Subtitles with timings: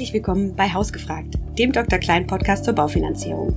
[0.00, 1.98] Herzlich willkommen bei Hausgefragt, dem Dr.
[1.98, 3.54] Klein Podcast zur Baufinanzierung.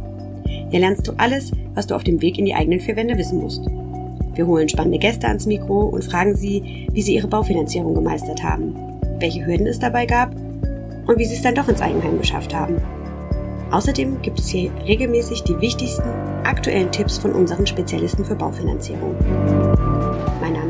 [0.69, 3.39] Hier lernst du alles, was du auf dem Weg in die eigenen vier Wände wissen
[3.39, 3.65] musst.
[4.35, 8.75] Wir holen spannende Gäste ans Mikro und fragen sie, wie sie ihre Baufinanzierung gemeistert haben,
[9.19, 10.35] welche Hürden es dabei gab
[11.07, 12.75] und wie sie es dann doch ins Eigenheim geschafft haben.
[13.71, 16.09] Außerdem gibt es hier regelmäßig die wichtigsten
[16.43, 19.15] aktuellen Tipps von unseren Spezialisten für Baufinanzierung.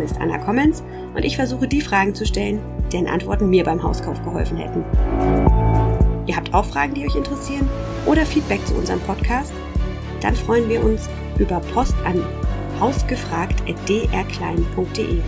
[0.04, 0.84] Ist Anna Kommens
[1.16, 2.60] und ich versuche die Fragen zu stellen,
[2.92, 4.84] deren Antworten mir beim Hauskauf geholfen hätten.
[6.28, 7.70] Ihr habt auch Fragen, die euch interessieren
[8.06, 9.54] oder Feedback zu unserem Podcast?
[10.22, 11.08] Dann freuen wir uns
[11.40, 12.22] über Post an
[12.80, 15.22] hausgefragt.drklein.de.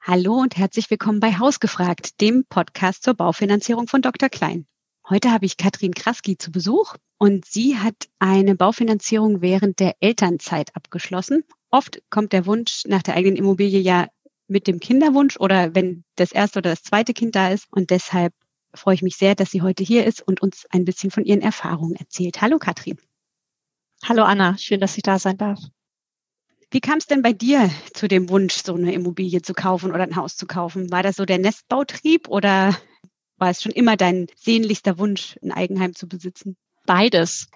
[0.00, 4.28] Hallo und herzlich willkommen bei Hausgefragt, dem Podcast zur Baufinanzierung von Dr.
[4.28, 4.66] Klein.
[5.08, 10.74] Heute habe ich Katrin Kraski zu Besuch und sie hat eine Baufinanzierung während der Elternzeit
[10.74, 11.44] abgeschlossen.
[11.70, 14.08] Oft kommt der Wunsch nach der eigenen Immobilie ja
[14.46, 17.66] mit dem Kinderwunsch oder wenn das erste oder das zweite Kind da ist.
[17.70, 18.34] Und deshalb
[18.74, 21.40] freue ich mich sehr, dass sie heute hier ist und uns ein bisschen von ihren
[21.40, 22.40] Erfahrungen erzählt.
[22.40, 22.98] Hallo Katrin.
[24.04, 25.60] Hallo Anna, schön, dass ich da sein darf.
[26.70, 30.02] Wie kam es denn bei dir zu dem Wunsch, so eine Immobilie zu kaufen oder
[30.02, 30.90] ein Haus zu kaufen?
[30.90, 32.76] War das so der Nestbautrieb oder
[33.36, 36.56] war es schon immer dein sehnlichster Wunsch, ein Eigenheim zu besitzen?
[36.86, 37.48] Beides.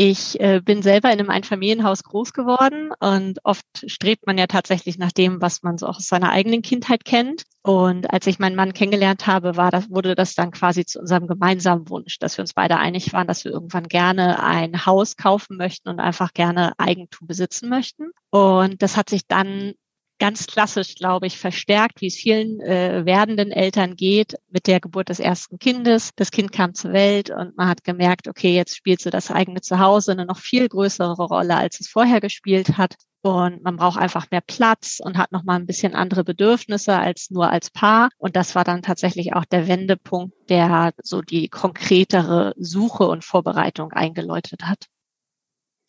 [0.00, 4.96] Ich äh, bin selber in einem Einfamilienhaus groß geworden und oft strebt man ja tatsächlich
[4.96, 7.42] nach dem, was man so auch aus seiner eigenen Kindheit kennt.
[7.62, 11.26] Und als ich meinen Mann kennengelernt habe, war das, wurde das dann quasi zu unserem
[11.26, 15.56] gemeinsamen Wunsch, dass wir uns beide einig waren, dass wir irgendwann gerne ein Haus kaufen
[15.56, 18.12] möchten und einfach gerne Eigentum besitzen möchten.
[18.30, 19.74] Und das hat sich dann
[20.18, 25.08] ganz klassisch, glaube ich, verstärkt, wie es vielen äh, werdenden Eltern geht, mit der Geburt
[25.08, 26.10] des ersten Kindes.
[26.16, 29.60] Das Kind kam zur Welt und man hat gemerkt, okay, jetzt spielt so das eigene
[29.60, 32.94] Zuhause eine noch viel größere Rolle, als es vorher gespielt hat.
[33.20, 37.30] Und man braucht einfach mehr Platz und hat noch mal ein bisschen andere Bedürfnisse als
[37.30, 38.10] nur als Paar.
[38.16, 43.92] Und das war dann tatsächlich auch der Wendepunkt, der so die konkretere Suche und Vorbereitung
[43.92, 44.86] eingeläutet hat.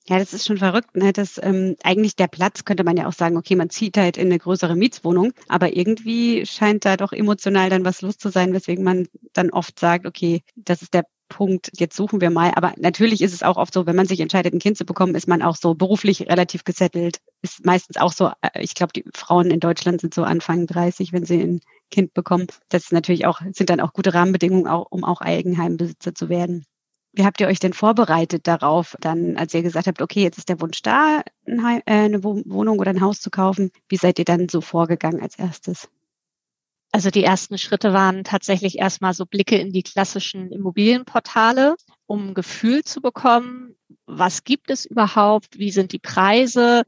[0.09, 0.95] Ja, das ist schon verrückt.
[0.95, 1.13] Ne?
[1.13, 4.25] Das ähm, eigentlich der Platz könnte man ja auch sagen, okay, man zieht halt in
[4.25, 8.83] eine größere Mietswohnung, aber irgendwie scheint da doch emotional dann was los zu sein, weswegen
[8.83, 12.53] man dann oft sagt, okay, das ist der Punkt, jetzt suchen wir mal.
[12.55, 15.13] Aber natürlich ist es auch oft so, wenn man sich entscheidet, ein Kind zu bekommen,
[15.13, 17.19] ist man auch so beruflich relativ gesettelt.
[17.43, 21.13] Ist meistens auch so, äh, ich glaube, die Frauen in Deutschland sind so Anfang 30,
[21.13, 21.61] wenn sie ein
[21.91, 22.47] Kind bekommen.
[22.69, 26.65] Das ist natürlich auch, sind dann auch gute Rahmenbedingungen, auch, um auch Eigenheimbesitzer zu werden.
[27.11, 30.49] Wie habt ihr euch denn vorbereitet darauf, dann, als ihr gesagt habt, okay, jetzt ist
[30.49, 33.71] der Wunsch da, äh, eine Wohnung oder ein Haus zu kaufen?
[33.87, 35.89] Wie seid ihr dann so vorgegangen als erstes?
[36.91, 41.75] Also die ersten Schritte waren tatsächlich erstmal so Blicke in die klassischen Immobilienportale,
[42.07, 43.75] um ein Gefühl zu bekommen,
[44.05, 46.83] was gibt es überhaupt, wie sind die Preise,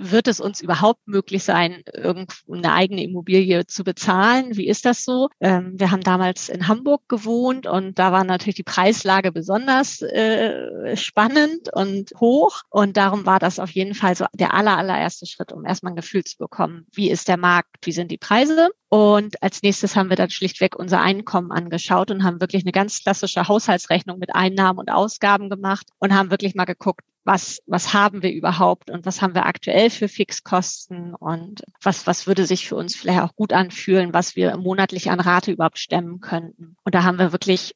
[0.00, 4.56] wird es uns überhaupt möglich sein, eine eigene Immobilie zu bezahlen?
[4.56, 5.28] Wie ist das so?
[5.40, 10.96] Ähm, wir haben damals in Hamburg gewohnt und da war natürlich die Preislage besonders äh,
[10.96, 12.62] spannend und hoch.
[12.70, 15.96] Und darum war das auf jeden Fall so der aller, allererste Schritt, um erstmal ein
[15.96, 18.70] Gefühl zu bekommen, wie ist der Markt, wie sind die Preise?
[18.88, 23.02] Und als nächstes haben wir dann schlichtweg unser Einkommen angeschaut und haben wirklich eine ganz
[23.02, 28.22] klassische Haushaltsrechnung mit Einnahmen und Ausgaben gemacht und haben wirklich mal geguckt, was, was haben
[28.22, 32.76] wir überhaupt und was haben wir aktuell für Fixkosten und was, was würde sich für
[32.76, 36.76] uns vielleicht auch gut anfühlen, was wir monatlich an Rate überhaupt stemmen könnten.
[36.84, 37.74] Und da haben wir wirklich,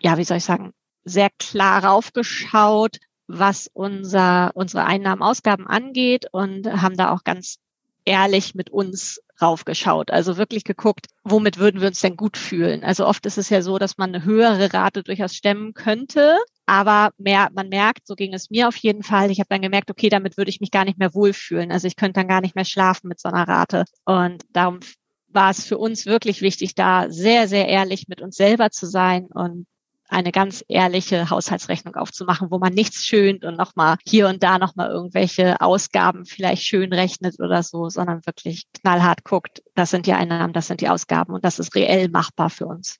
[0.00, 0.72] ja, wie soll ich sagen,
[1.02, 7.58] sehr klar raufgeschaut, was unser, unsere Einnahmen, Ausgaben angeht und haben da auch ganz
[8.04, 10.10] ehrlich mit uns raufgeschaut.
[10.10, 12.84] Also wirklich geguckt, womit würden wir uns denn gut fühlen.
[12.84, 17.10] Also oft ist es ja so, dass man eine höhere Rate durchaus stemmen könnte, aber
[17.18, 19.30] mehr, man merkt, so ging es mir auf jeden Fall.
[19.30, 21.72] Ich habe dann gemerkt, okay, damit würde ich mich gar nicht mehr wohlfühlen.
[21.72, 23.84] Also ich könnte dann gar nicht mehr schlafen mit so einer Rate.
[24.04, 24.80] Und darum
[25.28, 29.26] war es für uns wirklich wichtig, da sehr, sehr ehrlich mit uns selber zu sein
[29.26, 29.66] und
[30.14, 34.90] eine ganz ehrliche Haushaltsrechnung aufzumachen, wo man nichts schönt und nochmal hier und da nochmal
[34.90, 40.52] irgendwelche Ausgaben vielleicht schön rechnet oder so, sondern wirklich knallhart guckt, das sind die Einnahmen,
[40.52, 42.98] das sind die Ausgaben und das ist reell machbar für uns.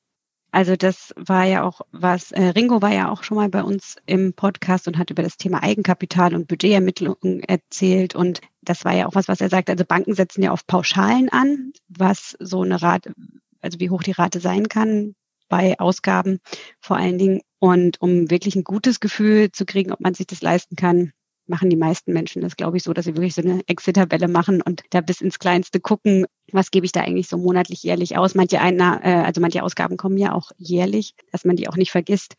[0.50, 3.96] Also das war ja auch was, äh, Ringo war ja auch schon mal bei uns
[4.06, 8.14] im Podcast und hat über das Thema Eigenkapital und Budgetermittlungen erzählt.
[8.14, 9.68] Und das war ja auch was, was er sagt.
[9.68, 13.14] Also Banken setzen ja auf Pauschalen an, was so eine Rate,
[13.60, 15.16] also wie hoch die Rate sein kann
[15.48, 16.38] bei Ausgaben
[16.80, 17.40] vor allen Dingen.
[17.58, 21.12] Und um wirklich ein gutes Gefühl zu kriegen, ob man sich das leisten kann,
[21.46, 24.62] machen die meisten Menschen das, glaube ich, so, dass sie wirklich so eine Exit-Tabelle machen
[24.62, 28.34] und da bis ins Kleinste gucken, was gebe ich da eigentlich so monatlich, jährlich aus.
[28.34, 31.90] Manche, Einna äh, also manche Ausgaben kommen ja auch jährlich, dass man die auch nicht
[31.90, 32.36] vergisst.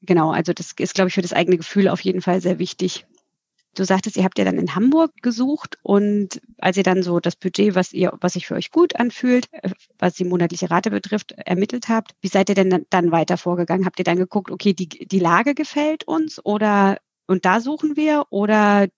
[0.00, 3.06] Genau, also das ist, glaube ich, für das eigene Gefühl auf jeden Fall sehr wichtig.
[3.74, 7.36] Du sagtest, ihr habt ja dann in Hamburg gesucht und als ihr dann so das
[7.36, 11.32] Budget, was ihr, was sich für euch gut anfühlt, äh, was die monatliche Rate betrifft,
[11.32, 13.86] ermittelt habt, wie seid ihr denn dann weiter vorgegangen?
[13.86, 18.26] Habt ihr dann geguckt, okay, die, die Lage gefällt uns oder und da suchen wir
[18.30, 18.88] oder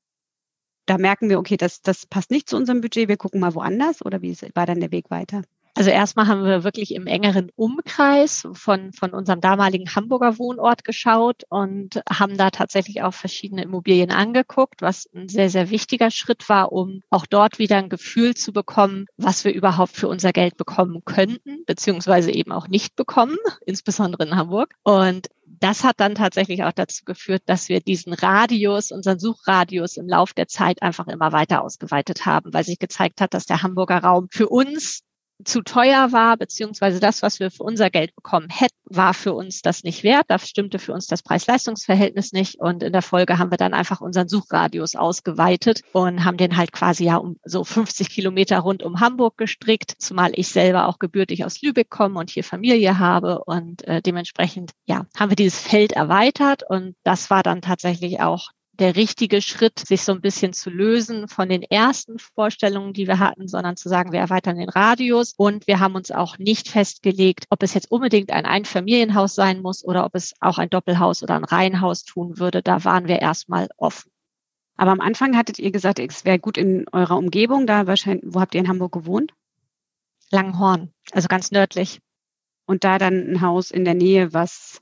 [0.87, 4.05] da merken wir, okay, das, das passt nicht zu unserem Budget, wir gucken mal woanders
[4.05, 5.43] oder wie war dann der Weg weiter?
[5.77, 11.43] Also erstmal haben wir wirklich im engeren Umkreis von, von unserem damaligen Hamburger Wohnort geschaut
[11.49, 16.71] und haben da tatsächlich auch verschiedene Immobilien angeguckt, was ein sehr, sehr wichtiger Schritt war,
[16.71, 21.03] um auch dort wieder ein Gefühl zu bekommen, was wir überhaupt für unser Geld bekommen
[21.05, 23.37] könnten, beziehungsweise eben auch nicht bekommen,
[23.67, 24.77] insbesondere in Hamburg.
[24.85, 30.07] Und das hat dann tatsächlich auch dazu geführt, dass wir diesen Radius, unseren Suchradius im
[30.07, 33.99] Lauf der Zeit einfach immer weiter ausgeweitet haben, weil sich gezeigt hat, dass der Hamburger
[33.99, 35.03] Raum für uns
[35.43, 39.63] zu teuer war, beziehungsweise das, was wir für unser Geld bekommen hätten, war für uns
[39.63, 40.27] das nicht wert.
[40.29, 42.61] Da stimmte für uns das Preis-Leistungs-Verhältnis nicht.
[42.61, 46.73] Und in der Folge haben wir dann einfach unseren Suchradius ausgeweitet und haben den halt
[46.73, 51.45] quasi ja um so 50 Kilometer rund um Hamburg gestrickt, zumal ich selber auch gebürtig
[51.45, 53.45] aus Lübeck komme und hier Familie habe.
[53.45, 56.63] Und äh, dementsprechend, ja, haben wir dieses Feld erweitert.
[56.69, 61.29] Und das war dann tatsächlich auch der richtige Schritt, sich so ein bisschen zu lösen
[61.29, 65.67] von den ersten Vorstellungen, die wir hatten, sondern zu sagen, wir erweitern den Radius und
[65.67, 70.05] wir haben uns auch nicht festgelegt, ob es jetzt unbedingt ein Einfamilienhaus sein muss oder
[70.05, 72.63] ob es auch ein Doppelhaus oder ein Reihenhaus tun würde.
[72.63, 74.11] Da waren wir erstmal offen.
[74.77, 78.41] Aber am Anfang hattet ihr gesagt, es wäre gut in eurer Umgebung, da wahrscheinlich, wo
[78.41, 79.33] habt ihr in Hamburg gewohnt?
[80.31, 82.01] Langenhorn, also ganz nördlich.
[82.67, 84.81] Und da dann ein Haus in der Nähe, was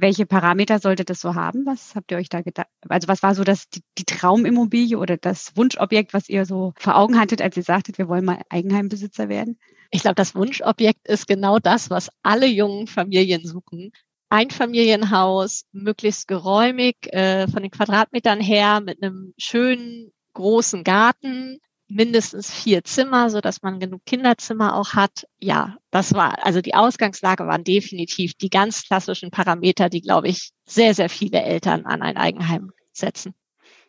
[0.00, 1.66] welche Parameter sollte das so haben?
[1.66, 2.68] Was habt ihr euch da gedacht?
[2.88, 6.96] Also was war so das, die, die, Traumimmobilie oder das Wunschobjekt, was ihr so vor
[6.96, 9.58] Augen hattet, als ihr sagtet, wir wollen mal Eigenheimbesitzer werden?
[9.90, 13.92] Ich glaube, das Wunschobjekt ist genau das, was alle jungen Familien suchen.
[14.30, 21.58] Ein Familienhaus, möglichst geräumig, äh, von den Quadratmetern her, mit einem schönen großen Garten,
[21.94, 25.26] mindestens vier Zimmer, so dass man genug Kinderzimmer auch hat.
[25.40, 30.50] Ja, das war, also die Ausgangslage waren definitiv die ganz klassischen Parameter, die, glaube ich,
[30.66, 33.34] sehr, sehr viele Eltern an ein Eigenheim setzen.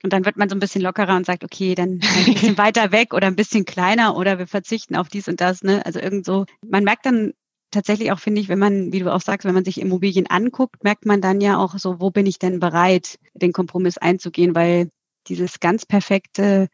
[0.04, 2.92] Und dann wird man so ein bisschen lockerer und sagt, okay, dann ein bisschen weiter
[2.92, 5.64] weg oder ein bisschen kleiner oder wir verzichten auf dies und das.
[5.64, 5.86] Ne?
[5.86, 7.34] Also irgend so, man merkt dann
[7.72, 10.84] tatsächlich auch, finde ich, wenn man, wie du auch sagst, wenn man sich Immobilien anguckt,
[10.84, 14.90] merkt man dann ja auch so, wo bin ich denn bereit, den Kompromiss einzugehen, weil
[15.28, 16.68] dieses ganz perfekte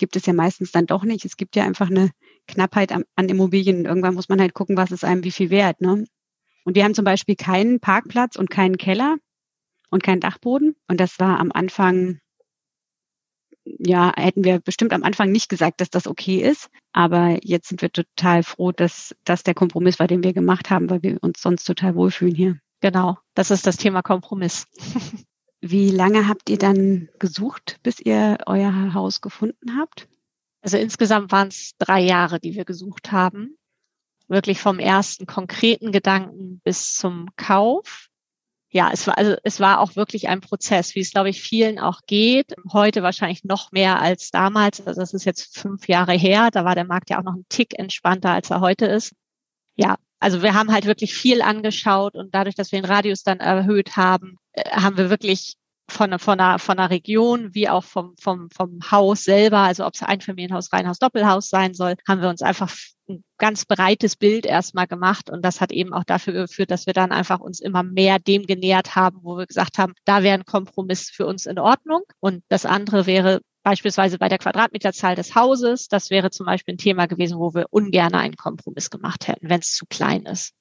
[0.00, 1.24] gibt es ja meistens dann doch nicht.
[1.24, 2.10] Es gibt ja einfach eine
[2.48, 3.84] Knappheit an, an Immobilien.
[3.84, 5.80] Irgendwann muss man halt gucken, was ist einem wie viel wert.
[5.80, 6.06] Ne?
[6.64, 9.16] Und wir haben zum Beispiel keinen Parkplatz und keinen Keller
[9.90, 10.74] und keinen Dachboden.
[10.88, 12.18] Und das war am Anfang,
[13.64, 16.70] ja, hätten wir bestimmt am Anfang nicht gesagt, dass das okay ist.
[16.92, 20.90] Aber jetzt sind wir total froh, dass das der Kompromiss war, den wir gemacht haben,
[20.90, 22.58] weil wir uns sonst total wohlfühlen hier.
[22.80, 24.66] Genau, das ist das Thema Kompromiss.
[25.60, 30.08] Wie lange habt ihr dann gesucht, bis ihr euer Haus gefunden habt?
[30.62, 33.56] Also insgesamt waren es drei Jahre, die wir gesucht haben.
[34.28, 38.08] Wirklich vom ersten konkreten Gedanken bis zum Kauf.
[38.72, 41.80] Ja, es war, also es war auch wirklich ein Prozess, wie es, glaube ich, vielen
[41.80, 42.54] auch geht.
[42.72, 44.86] Heute wahrscheinlich noch mehr als damals.
[44.86, 46.50] Also das ist jetzt fünf Jahre her.
[46.52, 49.12] Da war der Markt ja auch noch ein Tick entspannter, als er heute ist.
[49.74, 53.40] Ja, also wir haben halt wirklich viel angeschaut und dadurch, dass wir den Radius dann
[53.40, 55.56] erhöht haben, haben wir wirklich
[55.90, 59.94] von, von, einer, von einer Region wie auch vom, vom, vom Haus selber, also ob
[59.94, 62.72] es Einfamilienhaus, Reihenhaus, Doppelhaus sein soll, haben wir uns einfach
[63.08, 66.94] ein ganz breites Bild erstmal gemacht und das hat eben auch dafür geführt, dass wir
[66.94, 70.44] dann einfach uns immer mehr dem genähert haben, wo wir gesagt haben, da wäre ein
[70.44, 75.88] Kompromiss für uns in Ordnung und das andere wäre beispielsweise bei der Quadratmeterzahl des Hauses,
[75.88, 79.60] das wäre zum Beispiel ein Thema gewesen, wo wir ungern einen Kompromiss gemacht hätten, wenn
[79.60, 80.52] es zu klein ist.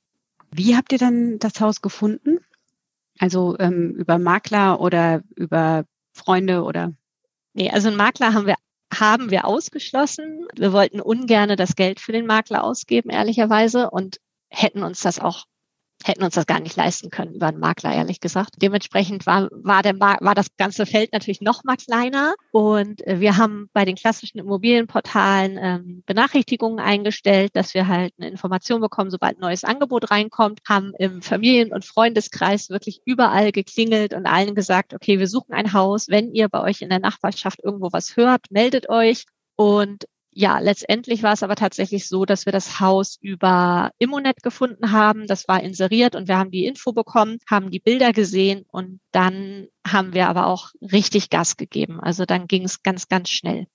[0.51, 2.39] Wie habt ihr dann das Haus gefunden?
[3.19, 6.93] Also ähm, über Makler oder über Freunde oder?
[7.53, 8.55] Nee, also einen Makler haben wir
[8.91, 10.47] haben wir ausgeschlossen.
[10.55, 14.17] Wir wollten ungerne das Geld für den Makler ausgeben, ehrlicherweise, und
[14.49, 15.45] hätten uns das auch
[16.03, 18.55] hätten uns das gar nicht leisten können über einen Makler, ehrlich gesagt.
[18.61, 22.35] Dementsprechend war, war, der, war das ganze Feld natürlich noch mal kleiner.
[22.51, 28.29] Und äh, wir haben bei den klassischen Immobilienportalen ähm, Benachrichtigungen eingestellt, dass wir halt eine
[28.29, 34.13] Information bekommen, sobald ein neues Angebot reinkommt, haben im Familien- und Freundeskreis wirklich überall geklingelt
[34.13, 36.07] und allen gesagt, okay, wir suchen ein Haus.
[36.07, 39.25] Wenn ihr bei euch in der Nachbarschaft irgendwo was hört, meldet euch.
[39.55, 44.91] Und ja, letztendlich war es aber tatsächlich so, dass wir das Haus über Immonet gefunden
[44.91, 45.27] haben.
[45.27, 49.67] Das war inseriert und wir haben die Info bekommen, haben die Bilder gesehen und dann
[49.85, 51.99] haben wir aber auch richtig Gas gegeben.
[51.99, 53.67] Also dann ging es ganz, ganz schnell.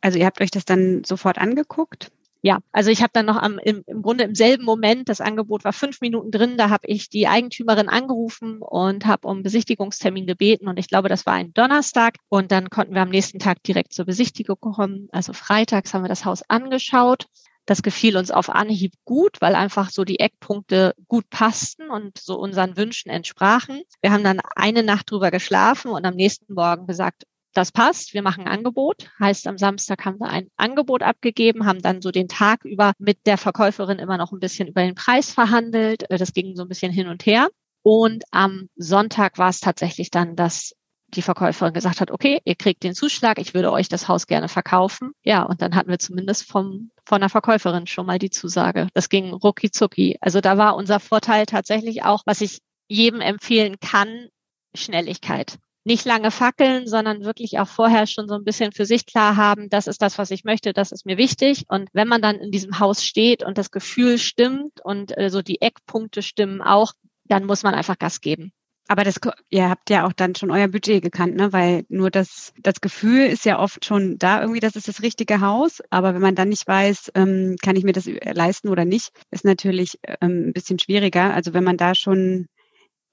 [0.00, 2.12] Also ihr habt euch das dann sofort angeguckt?
[2.46, 5.64] Ja, also ich habe dann noch am, im, im Grunde im selben Moment, das Angebot
[5.64, 10.68] war fünf Minuten drin, da habe ich die Eigentümerin angerufen und habe um Besichtigungstermin gebeten
[10.68, 13.92] und ich glaube, das war ein Donnerstag und dann konnten wir am nächsten Tag direkt
[13.92, 15.08] zur Besichtigung kommen.
[15.10, 17.26] Also freitags haben wir das Haus angeschaut.
[17.64, 22.38] Das gefiel uns auf Anhieb gut, weil einfach so die Eckpunkte gut passten und so
[22.38, 23.82] unseren Wünschen entsprachen.
[24.00, 27.24] Wir haben dann eine Nacht drüber geschlafen und am nächsten Morgen gesagt,
[27.56, 29.10] das passt, wir machen ein Angebot.
[29.18, 33.26] Heißt, am Samstag haben wir ein Angebot abgegeben, haben dann so den Tag über mit
[33.26, 36.10] der Verkäuferin immer noch ein bisschen über den Preis verhandelt.
[36.10, 37.48] Äh, das ging so ein bisschen hin und her.
[37.82, 40.74] Und am Sonntag war es tatsächlich dann, dass
[41.08, 44.48] die Verkäuferin gesagt hat, okay, ihr kriegt den Zuschlag, ich würde euch das Haus gerne
[44.48, 45.12] verkaufen.
[45.22, 48.88] Ja, und dann hatten wir zumindest vom, von der Verkäuferin schon mal die Zusage.
[48.92, 50.18] Das ging rucki zucki.
[50.20, 52.58] Also da war unser Vorteil tatsächlich auch, was ich
[52.88, 54.28] jedem empfehlen kann,
[54.74, 59.36] Schnelligkeit nicht lange fackeln, sondern wirklich auch vorher schon so ein bisschen für sich klar
[59.36, 61.64] haben, das ist das, was ich möchte, das ist mir wichtig.
[61.68, 65.42] Und wenn man dann in diesem Haus steht und das Gefühl stimmt und äh, so
[65.42, 66.92] die Eckpunkte stimmen auch,
[67.24, 68.52] dann muss man einfach Gas geben.
[68.88, 69.16] Aber das,
[69.50, 71.52] ihr habt ja auch dann schon euer Budget gekannt, ne?
[71.52, 75.40] Weil nur das, das Gefühl ist ja oft schon da irgendwie, das ist das richtige
[75.40, 75.82] Haus.
[75.90, 79.44] Aber wenn man dann nicht weiß, ähm, kann ich mir das leisten oder nicht, ist
[79.44, 81.34] natürlich ähm, ein bisschen schwieriger.
[81.34, 82.46] Also wenn man da schon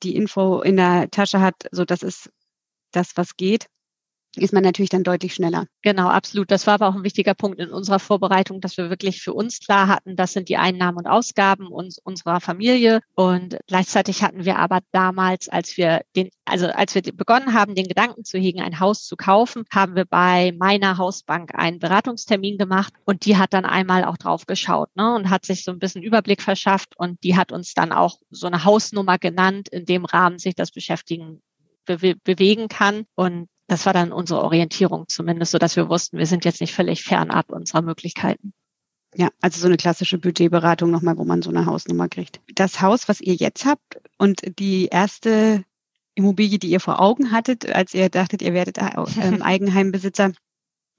[0.03, 2.29] die Info in der Tasche hat, so das ist
[2.95, 3.67] das, was geht,
[4.35, 5.67] ist man natürlich dann deutlich schneller.
[5.83, 6.49] Genau, absolut.
[6.49, 9.59] Das war aber auch ein wichtiger Punkt in unserer Vorbereitung, dass wir wirklich für uns
[9.59, 13.01] klar hatten, das sind die Einnahmen und Ausgaben uns, unserer Familie.
[13.13, 17.87] Und gleichzeitig hatten wir aber damals, als wir den, also als wir begonnen haben, den
[17.87, 22.93] Gedanken zu hegen, ein Haus zu kaufen, haben wir bei meiner Hausbank einen Beratungstermin gemacht
[23.05, 26.01] und die hat dann einmal auch drauf geschaut ne, und hat sich so ein bisschen
[26.01, 30.39] Überblick verschafft und die hat uns dann auch so eine Hausnummer genannt, in dem Rahmen
[30.39, 31.41] sich das Beschäftigen
[31.85, 33.05] be bewegen kann.
[33.15, 36.73] Und das war dann unsere Orientierung zumindest, so dass wir wussten, wir sind jetzt nicht
[36.73, 38.53] völlig fernab unserer Möglichkeiten.
[39.15, 42.39] Ja, also so eine klassische Budgetberatung nochmal, wo man so eine Hausnummer kriegt.
[42.55, 45.63] Das Haus, was ihr jetzt habt und die erste
[46.15, 48.77] Immobilie, die ihr vor Augen hattet, als ihr dachtet, ihr werdet
[49.21, 50.33] ähm, Eigenheimbesitzer,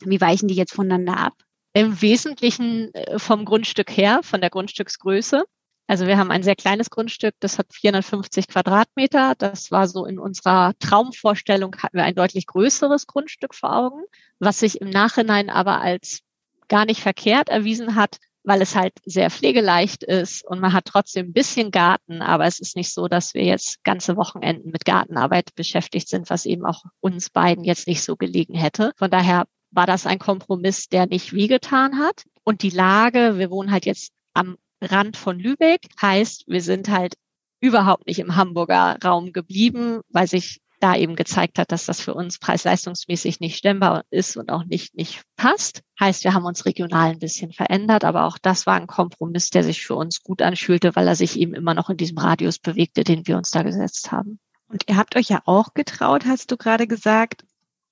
[0.01, 1.35] wie weichen die jetzt voneinander ab?
[1.73, 5.45] Im Wesentlichen äh, vom Grundstück her, von der Grundstücksgröße.
[5.87, 9.35] Also wir haben ein sehr kleines Grundstück, das hat 450 Quadratmeter.
[9.37, 14.03] Das war so in unserer Traumvorstellung, hatten wir ein deutlich größeres Grundstück vor Augen,
[14.39, 16.21] was sich im Nachhinein aber als
[16.69, 21.29] gar nicht verkehrt erwiesen hat, weil es halt sehr pflegeleicht ist und man hat trotzdem
[21.29, 25.55] ein bisschen Garten, aber es ist nicht so, dass wir jetzt ganze Wochenenden mit Gartenarbeit
[25.55, 28.93] beschäftigt sind, was eben auch uns beiden jetzt nicht so gelegen hätte.
[28.97, 32.25] Von daher war das ein Kompromiss, der nicht wehgetan hat.
[32.45, 35.81] Und die Lage, wir wohnen halt jetzt am Rand von Lübeck.
[36.01, 37.15] Heißt, wir sind halt
[37.61, 42.13] überhaupt nicht im Hamburger Raum geblieben, weil sich da eben gezeigt hat, dass das für
[42.13, 45.81] uns preis-leistungsmäßig nicht stemmbar ist und auch nicht, nicht passt.
[45.99, 49.65] Heißt, wir haben uns regional ein bisschen verändert, aber auch das war ein Kompromiss, der
[49.65, 53.03] sich für uns gut anfühlte, weil er sich eben immer noch in diesem Radius bewegte,
[53.03, 54.39] den wir uns da gesetzt haben.
[54.69, 57.45] Und ihr habt euch ja auch getraut, hast du gerade gesagt,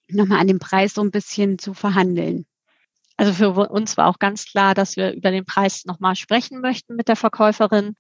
[0.09, 2.45] nochmal an dem Preis so ein bisschen zu verhandeln.
[3.23, 6.97] Also für uns war auch ganz klar, dass wir über den Preis nochmal sprechen möchten
[6.97, 7.95] mit der Verkäuferin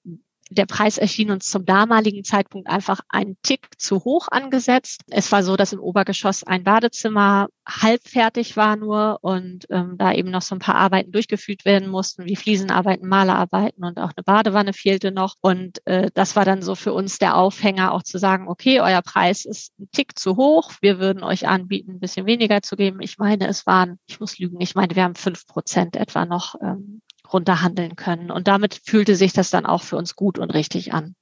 [0.54, 5.02] der Preis erschien uns zum damaligen Zeitpunkt einfach ein Tick zu hoch angesetzt.
[5.10, 10.30] Es war so, dass im Obergeschoss ein Badezimmer halbfertig war nur und ähm, da eben
[10.30, 14.72] noch so ein paar Arbeiten durchgeführt werden mussten, wie Fliesenarbeiten, Malerarbeiten und auch eine Badewanne
[14.72, 15.36] fehlte noch.
[15.40, 19.02] Und äh, das war dann so für uns der Aufhänger, auch zu sagen, okay, euer
[19.02, 20.72] Preis ist ein Tick zu hoch.
[20.80, 23.00] Wir würden euch anbieten, ein bisschen weniger zu geben.
[23.00, 26.56] Ich meine, es waren, ich muss lügen, ich meine, wir haben fünf Prozent etwa noch
[26.60, 28.30] ähm, runterhandeln können.
[28.30, 31.14] Und damit fühlte sich das dann auch für uns gut und richtig an.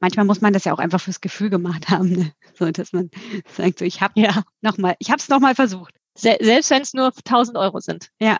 [0.00, 2.32] Manchmal muss man das ja auch einfach fürs Gefühl gemacht haben, ne?
[2.54, 3.10] so dass man
[3.56, 5.94] sagt, so ich habe ja noch mal, ich habe es noch mal versucht.
[6.16, 8.08] Selbst wenn es nur 1000 Euro sind.
[8.20, 8.38] Ja,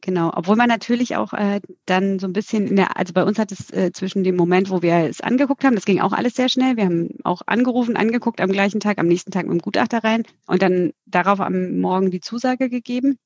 [0.00, 3.38] Genau, obwohl man natürlich auch äh, dann so ein bisschen in der, also bei uns
[3.38, 6.34] hat es äh, zwischen dem Moment, wo wir es angeguckt haben, das ging auch alles
[6.34, 6.76] sehr schnell.
[6.76, 10.22] Wir haben auch angerufen, angeguckt am gleichen Tag, am nächsten Tag mit dem Gutachter rein
[10.46, 13.18] und dann darauf am Morgen die Zusage gegeben.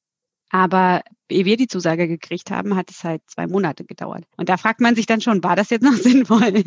[0.53, 4.25] Aber ehe wir die Zusage gekriegt haben, hat es halt zwei Monate gedauert.
[4.37, 6.65] Und da fragt man sich dann schon, war das jetzt noch sinnvoll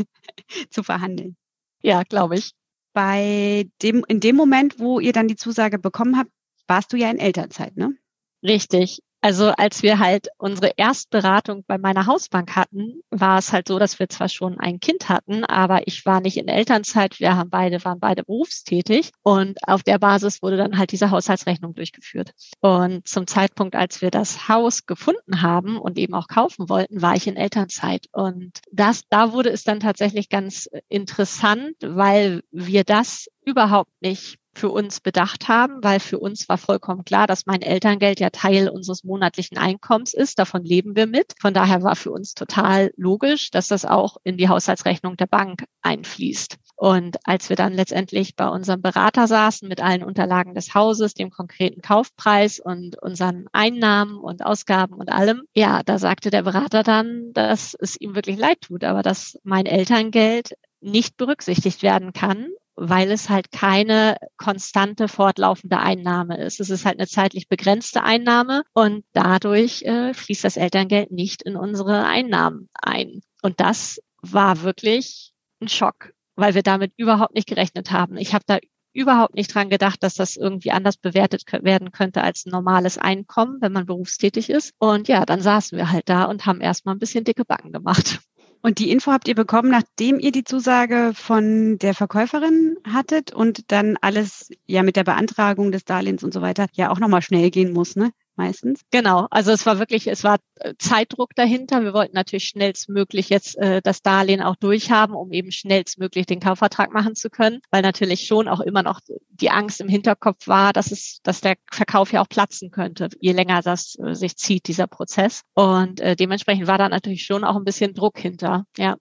[0.71, 1.37] zu verhandeln?
[1.81, 2.51] Ja, glaube ich.
[2.93, 6.31] Bei dem, in dem Moment, wo ihr dann die Zusage bekommen habt,
[6.67, 7.95] warst du ja in Elternzeit, ne?
[8.43, 9.01] Richtig.
[9.25, 13.97] Also als wir halt unsere Erstberatung bei meiner Hausbank hatten, war es halt so, dass
[13.97, 17.19] wir zwar schon ein Kind hatten, aber ich war nicht in Elternzeit.
[17.19, 21.73] Wir haben beide, waren beide berufstätig und auf der Basis wurde dann halt diese Haushaltsrechnung
[21.73, 22.33] durchgeführt.
[22.59, 27.15] Und zum Zeitpunkt, als wir das Haus gefunden haben und eben auch kaufen wollten, war
[27.15, 28.05] ich in Elternzeit.
[28.11, 34.69] Und das, da wurde es dann tatsächlich ganz interessant, weil wir das überhaupt nicht für
[34.69, 39.03] uns bedacht haben, weil für uns war vollkommen klar, dass mein Elterngeld ja Teil unseres
[39.03, 40.39] monatlichen Einkommens ist.
[40.39, 41.33] Davon leben wir mit.
[41.39, 45.65] Von daher war für uns total logisch, dass das auch in die Haushaltsrechnung der Bank
[45.81, 46.57] einfließt.
[46.77, 51.29] Und als wir dann letztendlich bei unserem Berater saßen mit allen Unterlagen des Hauses, dem
[51.29, 57.31] konkreten Kaufpreis und unseren Einnahmen und Ausgaben und allem, ja, da sagte der Berater dann,
[57.33, 63.11] dass es ihm wirklich leid tut, aber dass mein Elterngeld nicht berücksichtigt werden kann, weil
[63.11, 66.59] es halt keine konstante fortlaufende Einnahme ist.
[66.59, 71.55] Es ist halt eine zeitlich begrenzte Einnahme und dadurch äh, fließt das Elterngeld nicht in
[71.55, 73.21] unsere Einnahmen ein.
[73.41, 78.17] Und das war wirklich ein Schock, weil wir damit überhaupt nicht gerechnet haben.
[78.17, 78.57] Ich habe da
[78.95, 83.57] überhaupt nicht dran gedacht, dass das irgendwie anders bewertet werden könnte als ein normales Einkommen,
[83.59, 84.73] wenn man berufstätig ist.
[84.79, 88.19] Und ja, dann saßen wir halt da und haben erstmal ein bisschen dicke Backen gemacht.
[88.65, 93.71] Und die Info habt ihr bekommen, nachdem ihr die Zusage von der Verkäuferin hattet und
[93.71, 97.51] dann alles ja mit der Beantragung des Darlehens und so weiter ja auch nochmal schnell
[97.51, 98.09] gehen muss, ne?
[98.37, 98.81] Meistens.
[98.91, 101.83] Genau, also es war wirklich, es war äh, Zeitdruck dahinter.
[101.83, 106.93] Wir wollten natürlich schnellstmöglich jetzt äh, das Darlehen auch durchhaben, um eben schnellstmöglich den Kaufvertrag
[106.93, 108.99] machen zu können, weil natürlich schon auch immer noch
[109.29, 113.33] die Angst im Hinterkopf war, dass es, dass der Verkauf ja auch platzen könnte, je
[113.33, 115.41] länger das äh, sich zieht, dieser Prozess.
[115.53, 118.97] Und äh, dementsprechend war da natürlich schon auch ein bisschen Druck hinter, ja.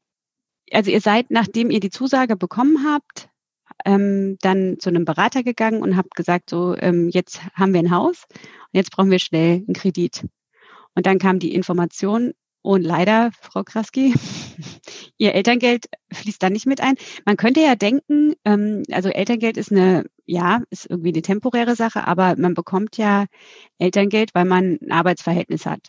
[0.73, 3.29] Also ihr seid, nachdem ihr die Zusage bekommen habt,
[3.85, 7.91] ähm, dann zu einem Berater gegangen und habt gesagt, so ähm, jetzt haben wir ein
[7.91, 10.27] Haus und jetzt brauchen wir schnell einen Kredit.
[10.95, 12.33] Und dann kam die Information,
[12.65, 14.15] und leider, Frau Kraski,
[15.19, 16.95] Ihr Elterngeld fließt da nicht mit ein.
[17.27, 22.07] Man könnte ja denken, ähm, also Elterngeld ist eine, ja, ist irgendwie eine temporäre Sache,
[22.07, 23.27] aber man bekommt ja
[23.79, 25.89] Elterngeld, weil man ein Arbeitsverhältnis hat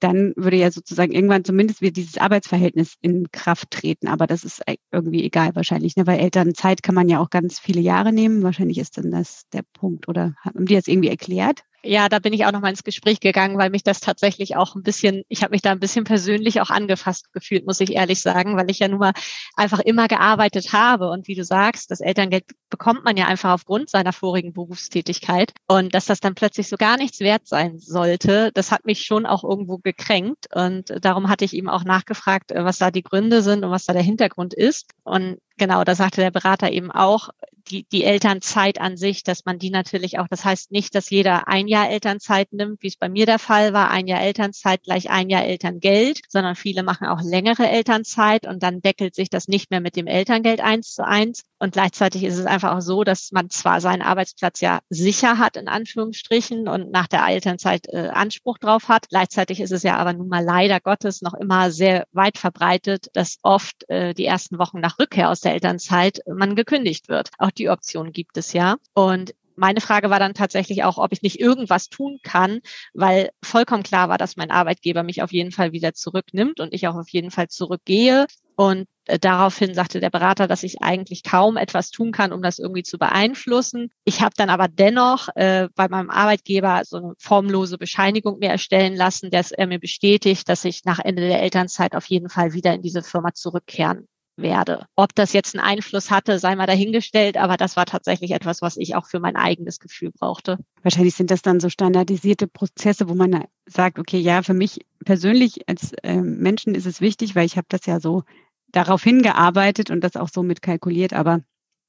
[0.00, 4.08] dann würde ja sozusagen irgendwann zumindest wieder dieses Arbeitsverhältnis in Kraft treten.
[4.08, 6.06] Aber das ist irgendwie egal wahrscheinlich, ne?
[6.06, 8.42] weil Elternzeit kann man ja auch ganz viele Jahre nehmen.
[8.42, 10.08] Wahrscheinlich ist dann das der Punkt.
[10.08, 11.64] Oder haben die das irgendwie erklärt?
[11.82, 14.74] Ja, da bin ich auch noch mal ins Gespräch gegangen, weil mich das tatsächlich auch
[14.74, 18.20] ein bisschen, ich habe mich da ein bisschen persönlich auch angefasst gefühlt, muss ich ehrlich
[18.20, 19.12] sagen, weil ich ja nun mal
[19.56, 21.08] einfach immer gearbeitet habe.
[21.08, 25.54] Und wie du sagst, das Elterngeld bekommt man ja einfach aufgrund seiner vorigen Berufstätigkeit.
[25.68, 29.24] Und dass das dann plötzlich so gar nichts wert sein sollte, das hat mich schon
[29.24, 30.54] auch irgendwo gekränkt.
[30.54, 33.94] Und darum hatte ich ihm auch nachgefragt, was da die Gründe sind und was da
[33.94, 34.90] der Hintergrund ist.
[35.02, 37.30] Und genau, da sagte der Berater eben auch,
[37.70, 41.48] die, die Elternzeit an sich, dass man die natürlich auch, das heißt nicht, dass jeder
[41.48, 45.10] ein Jahr Elternzeit nimmt, wie es bei mir der Fall war, ein Jahr Elternzeit gleich
[45.10, 49.70] ein Jahr Elterngeld, sondern viele machen auch längere Elternzeit und dann deckelt sich das nicht
[49.70, 51.42] mehr mit dem Elterngeld eins zu eins.
[51.62, 55.58] Und gleichzeitig ist es einfach auch so, dass man zwar seinen Arbeitsplatz ja sicher hat,
[55.58, 59.10] in Anführungsstrichen, und nach der Elternzeit äh, Anspruch drauf hat.
[59.10, 63.36] Gleichzeitig ist es ja aber nun mal leider Gottes noch immer sehr weit verbreitet, dass
[63.42, 67.28] oft äh, die ersten Wochen nach Rückkehr aus der Elternzeit man gekündigt wird.
[67.36, 68.76] Auch die Option gibt es ja.
[68.94, 72.60] Und meine Frage war dann tatsächlich auch, ob ich nicht irgendwas tun kann,
[72.94, 76.88] weil vollkommen klar war, dass mein Arbeitgeber mich auf jeden Fall wieder zurücknimmt und ich
[76.88, 78.26] auch auf jeden Fall zurückgehe.
[78.56, 82.58] Und äh, daraufhin sagte der Berater, dass ich eigentlich kaum etwas tun kann, um das
[82.58, 83.90] irgendwie zu beeinflussen.
[84.04, 88.96] Ich habe dann aber dennoch äh, bei meinem Arbeitgeber so eine formlose Bescheinigung mir erstellen
[88.96, 92.72] lassen, dass er mir bestätigt, dass ich nach Ende der Elternzeit auf jeden Fall wieder
[92.72, 94.08] in diese Firma zurückkehren
[94.42, 94.86] werde.
[94.96, 98.76] Ob das jetzt einen Einfluss hatte, sei mal dahingestellt, aber das war tatsächlich etwas, was
[98.76, 100.58] ich auch für mein eigenes Gefühl brauchte.
[100.82, 105.68] Wahrscheinlich sind das dann so standardisierte Prozesse, wo man sagt, okay, ja, für mich persönlich
[105.68, 108.22] als äh, Menschen ist es wichtig, weil ich habe das ja so
[108.68, 111.40] darauf hingearbeitet und das auch so mit kalkuliert, aber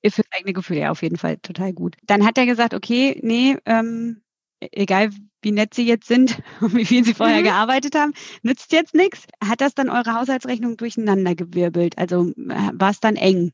[0.03, 1.95] für das eigene Gefühl ja auf jeden Fall total gut.
[2.03, 4.21] Dann hat er gesagt, okay, nee, ähm,
[4.59, 5.11] egal
[5.41, 7.45] wie nett sie jetzt sind und wie viel sie vorher mhm.
[7.45, 9.25] gearbeitet haben, nützt jetzt nichts.
[9.43, 11.97] Hat das dann eure Haushaltsrechnung durcheinander gewirbelt?
[11.97, 13.51] Also äh, war es dann eng?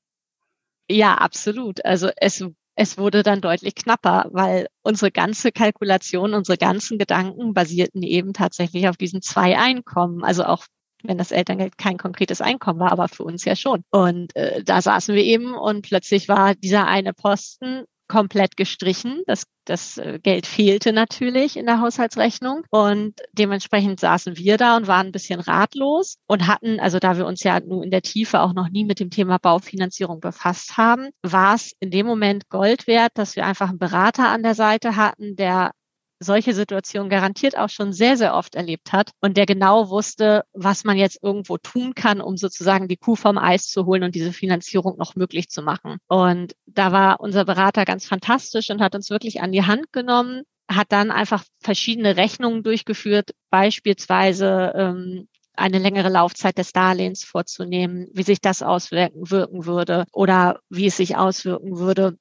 [0.90, 1.84] Ja, absolut.
[1.86, 2.44] Also es,
[2.76, 8.88] es wurde dann deutlich knapper, weil unsere ganze Kalkulation, unsere ganzen Gedanken basierten eben tatsächlich
[8.88, 10.24] auf diesen zwei Einkommen.
[10.24, 10.66] Also auch
[11.04, 13.84] wenn das Elterngeld kein konkretes Einkommen war, aber für uns ja schon.
[13.92, 19.22] Und äh, da saßen wir eben und plötzlich war dieser eine Posten komplett gestrichen.
[19.28, 24.88] Das, das äh, Geld fehlte natürlich in der Haushaltsrechnung und dementsprechend saßen wir da und
[24.88, 28.42] waren ein bisschen ratlos und hatten, also da wir uns ja nun in der Tiefe
[28.42, 32.88] auch noch nie mit dem Thema Baufinanzierung befasst haben, war es in dem Moment Gold
[32.88, 35.72] wert, dass wir einfach einen Berater an der Seite hatten, der
[36.20, 40.84] solche Situationen garantiert auch schon sehr, sehr oft erlebt hat und der genau wusste, was
[40.84, 44.34] man jetzt irgendwo tun kann, um sozusagen die Kuh vom Eis zu holen und diese
[44.34, 45.98] Finanzierung noch möglich zu machen.
[46.08, 50.44] Und da war unser Berater ganz fantastisch und hat uns wirklich an die Hand genommen,
[50.70, 55.28] hat dann einfach verschiedene Rechnungen durchgeführt, beispielsweise ähm,
[55.58, 61.18] eine längere Laufzeit des Darlehens vorzunehmen, wie sich das auswirken würde oder wie es sich
[61.18, 62.18] auswirken würde,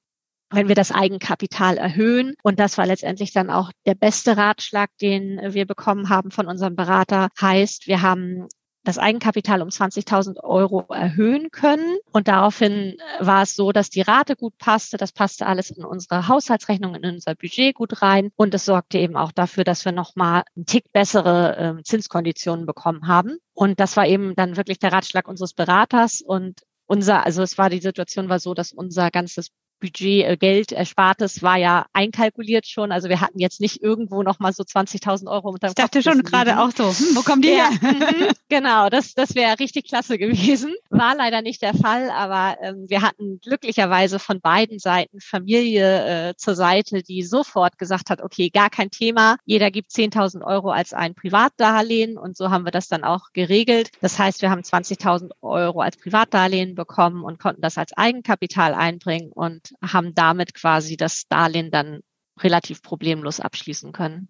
[0.50, 2.34] wenn wir das Eigenkapital erhöhen.
[2.42, 6.76] Und das war letztendlich dann auch der beste Ratschlag, den wir bekommen haben von unserem
[6.76, 7.28] Berater.
[7.40, 8.48] Heißt, wir haben
[8.86, 11.98] das Eigenkapital um 20.000 Euro erhöhen können.
[12.12, 14.96] Und daraufhin war es so, dass die Rate gut passte.
[14.96, 18.30] Das passte alles in unsere Haushaltsrechnung, in unser Budget gut rein.
[18.36, 23.08] Und es sorgte eben auch dafür, dass wir nochmal einen Tick bessere äh, Zinskonditionen bekommen
[23.08, 23.38] haben.
[23.54, 26.22] Und das war eben dann wirklich der Ratschlag unseres Beraters.
[26.22, 30.72] Und unser, also es war die Situation war so, dass unser ganzes Budget, äh, Geld,
[30.72, 32.92] Erspartes war ja einkalkuliert schon.
[32.92, 36.12] Also wir hatten jetzt nicht irgendwo noch mal so 20.000 Euro unter Ich dachte Kopf
[36.12, 37.92] schon gerade auch so, hm, wo kommen die ja, her?
[37.92, 40.74] Mhm, genau, das, das wäre richtig klasse gewesen.
[40.90, 46.36] War leider nicht der Fall, aber ähm, wir hatten glücklicherweise von beiden Seiten Familie äh,
[46.36, 50.92] zur Seite, die sofort gesagt hat, okay, gar kein Thema, jeder gibt 10.000 Euro als
[50.92, 53.90] ein Privatdarlehen und so haben wir das dann auch geregelt.
[54.00, 59.32] Das heißt, wir haben 20.000 Euro als Privatdarlehen bekommen und konnten das als Eigenkapital einbringen
[59.32, 62.00] und haben damit quasi das Darlehen dann
[62.40, 64.28] relativ problemlos abschließen können.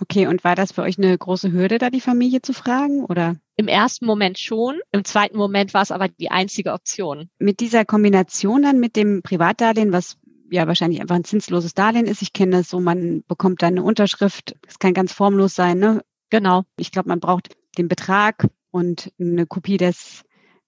[0.00, 3.36] Okay, und war das für euch eine große Hürde, da die Familie zu fragen, oder?
[3.56, 4.80] Im ersten Moment schon.
[4.90, 7.28] Im zweiten Moment war es aber die einzige Option.
[7.38, 10.16] Mit dieser Kombination dann mit dem Privatdarlehen, was
[10.50, 12.22] ja wahrscheinlich einfach ein zinsloses Darlehen ist.
[12.22, 14.56] Ich kenne das so, man bekommt dann eine Unterschrift.
[14.62, 16.02] Das kann ganz formlos sein, ne?
[16.30, 16.64] Genau.
[16.78, 20.22] Ich glaube, man braucht den Betrag und eine Kopie des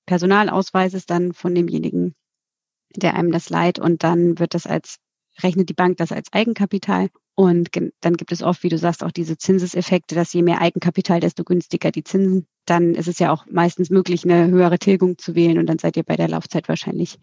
[0.07, 2.15] Personalausweises dann von demjenigen,
[2.97, 4.97] der einem das leiht und dann wird das als,
[5.43, 7.09] rechnet die Bank das als Eigenkapital.
[7.37, 11.19] Und dann gibt es oft, wie du sagst, auch diese Zinseseffekte, dass je mehr Eigenkapital,
[11.19, 12.47] desto günstiger die Zinsen.
[12.65, 15.97] Dann ist es ja auch meistens möglich, eine höhere Tilgung zu wählen und dann seid
[15.97, 17.19] ihr bei der Laufzeit wahrscheinlich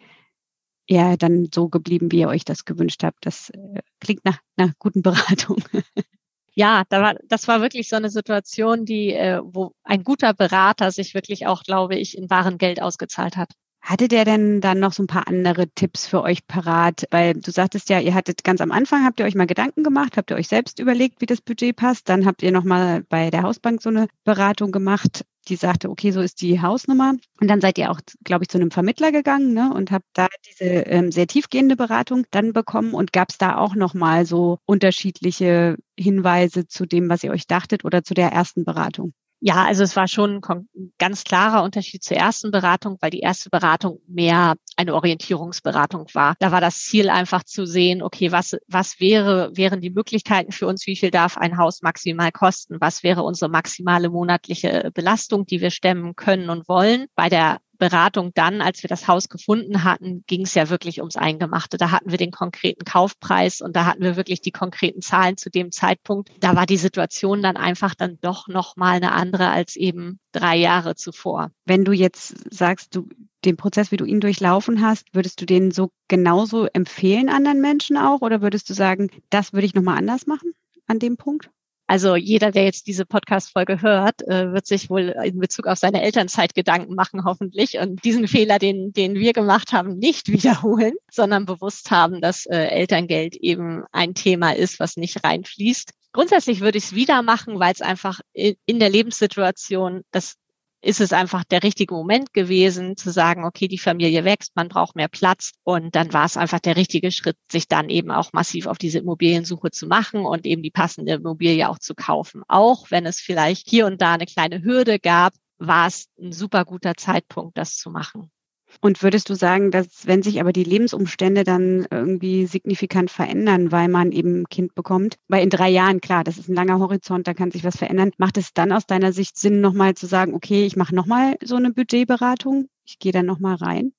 [0.87, 3.25] eher dann so geblieben, wie ihr euch das gewünscht habt.
[3.25, 5.63] Das äh, klingt nach einer guten Beratung.
[6.53, 10.91] ja, da war, das war wirklich so eine Situation, die, äh, wo ein guter Berater
[10.91, 13.53] sich wirklich auch, glaube ich, in wahren Geld ausgezahlt hat.
[13.81, 17.05] Hatte der denn dann noch so ein paar andere Tipps für euch parat?
[17.09, 20.17] Weil du sagtest ja, ihr hattet ganz am Anfang, habt ihr euch mal Gedanken gemacht,
[20.17, 22.07] habt ihr euch selbst überlegt, wie das Budget passt.
[22.07, 26.21] Dann habt ihr nochmal bei der Hausbank so eine Beratung gemacht, die sagte, okay, so
[26.21, 27.15] ist die Hausnummer.
[27.39, 30.27] Und dann seid ihr auch, glaube ich, zu einem Vermittler gegangen ne, und habt da
[30.47, 32.93] diese ähm, sehr tiefgehende Beratung dann bekommen.
[32.93, 37.83] Und gab es da auch nochmal so unterschiedliche Hinweise zu dem, was ihr euch dachtet
[37.83, 39.13] oder zu der ersten Beratung?
[39.43, 43.49] Ja, also es war schon ein ganz klarer Unterschied zur ersten Beratung, weil die erste
[43.49, 46.35] Beratung mehr eine Orientierungsberatung war.
[46.37, 50.67] Da war das Ziel einfach zu sehen, okay, was, was wäre, wären die Möglichkeiten für
[50.67, 50.85] uns?
[50.85, 52.77] Wie viel darf ein Haus maximal kosten?
[52.79, 57.07] Was wäre unsere maximale monatliche Belastung, die wir stemmen können und wollen?
[57.15, 61.17] Bei der Beratung dann, als wir das Haus gefunden hatten, ging es ja wirklich ums
[61.17, 61.77] Eingemachte.
[61.77, 65.49] Da hatten wir den konkreten Kaufpreis und da hatten wir wirklich die konkreten Zahlen zu
[65.49, 66.29] dem Zeitpunkt.
[66.39, 70.57] Da war die Situation dann einfach dann doch noch mal eine andere als eben drei
[70.57, 71.49] Jahre zuvor.
[71.65, 73.09] Wenn du jetzt sagst, du
[73.45, 77.97] den Prozess, wie du ihn durchlaufen hast, würdest du den so genauso empfehlen anderen Menschen
[77.97, 80.53] auch oder würdest du sagen, das würde ich noch mal anders machen
[80.85, 81.49] an dem Punkt?
[81.91, 86.01] Also jeder, der jetzt diese Podcast-Folge hört, äh, wird sich wohl in Bezug auf seine
[86.01, 91.45] Elternzeit Gedanken machen, hoffentlich, und diesen Fehler, den, den wir gemacht haben, nicht wiederholen, sondern
[91.45, 95.91] bewusst haben, dass äh, Elterngeld eben ein Thema ist, was nicht reinfließt.
[96.13, 100.37] Grundsätzlich würde ich es wieder machen, weil es einfach in der Lebenssituation das
[100.81, 104.95] ist es einfach der richtige Moment gewesen, zu sagen, okay, die Familie wächst, man braucht
[104.95, 105.51] mehr Platz.
[105.63, 108.99] Und dann war es einfach der richtige Schritt, sich dann eben auch massiv auf diese
[108.99, 112.41] Immobiliensuche zu machen und eben die passende Immobilie auch zu kaufen.
[112.47, 116.65] Auch wenn es vielleicht hier und da eine kleine Hürde gab, war es ein super
[116.65, 118.31] guter Zeitpunkt, das zu machen.
[118.79, 123.87] Und würdest du sagen, dass wenn sich aber die Lebensumstände dann irgendwie signifikant verändern, weil
[123.87, 127.27] man eben ein Kind bekommt, weil in drei Jahren, klar, das ist ein langer Horizont,
[127.27, 130.33] da kann sich was verändern, macht es dann aus deiner Sicht Sinn, nochmal zu sagen,
[130.33, 133.93] okay, ich mache nochmal so eine Budgetberatung, ich gehe dann nochmal rein?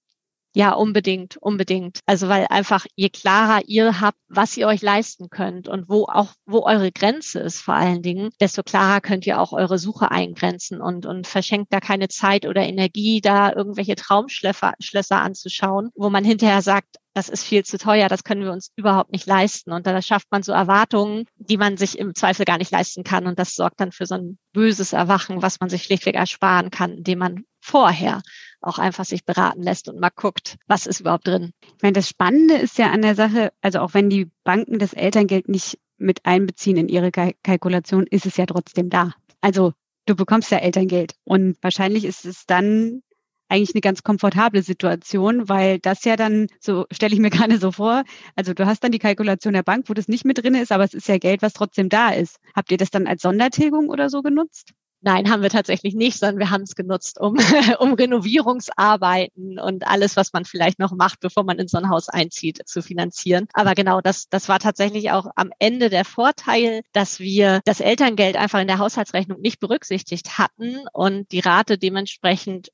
[0.55, 2.01] Ja, unbedingt, unbedingt.
[2.05, 6.35] Also weil einfach je klarer ihr habt, was ihr euch leisten könnt und wo auch,
[6.45, 10.83] wo eure Grenze ist vor allen Dingen, desto klarer könnt ihr auch eure Suche eingrenzen
[10.83, 16.25] und, und verschenkt da keine Zeit oder Energie, da irgendwelche Traumschlösser Schlösser anzuschauen, wo man
[16.25, 19.73] hinterher sagt, das ist viel zu teuer, das können wir uns überhaupt nicht leisten.
[19.73, 23.27] Und da schafft man so Erwartungen, die man sich im Zweifel gar nicht leisten kann.
[23.27, 26.93] Und das sorgt dann für so ein böses Erwachen, was man sich schlichtweg ersparen kann,
[26.93, 28.23] indem man vorher
[28.61, 31.53] auch einfach sich beraten lässt und mal guckt, was ist überhaupt drin.
[31.63, 34.93] Ich meine, das Spannende ist ja an der Sache, also auch wenn die Banken das
[34.93, 39.13] Elterngeld nicht mit einbeziehen in ihre Kalkulation, ist es ja trotzdem da.
[39.41, 39.73] Also
[40.07, 43.03] du bekommst ja Elterngeld und wahrscheinlich ist es dann
[43.53, 47.71] eigentlich eine ganz komfortable Situation, weil das ja dann, so stelle ich mir gerade so
[47.73, 50.73] vor, also du hast dann die Kalkulation der Bank, wo das nicht mit drin ist,
[50.73, 52.39] aber es ist ja Geld, was trotzdem da ist.
[52.55, 54.73] Habt ihr das dann als Sondertilgung oder so genutzt?
[55.05, 57.37] Nein, haben wir tatsächlich nicht, sondern wir haben es genutzt, um,
[57.81, 62.09] um Renovierungsarbeiten und alles, was man vielleicht noch macht, bevor man in so ein Haus
[62.09, 63.49] einzieht, zu finanzieren.
[63.53, 68.37] Aber genau, das, das war tatsächlich auch am Ende der Vorteil, dass wir das Elterngeld
[68.37, 72.69] einfach in der Haushaltsrechnung nicht berücksichtigt hatten und die Rate dementsprechend